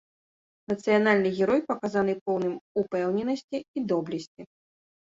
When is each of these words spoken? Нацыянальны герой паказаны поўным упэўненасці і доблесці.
Нацыянальны 0.71 1.29
герой 1.41 1.61
паказаны 1.69 2.17
поўным 2.25 2.59
упэўненасці 2.85 3.57
і 3.77 3.89
доблесці. 3.93 4.53